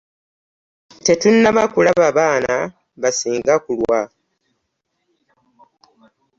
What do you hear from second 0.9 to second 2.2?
Tetunnaba kulaba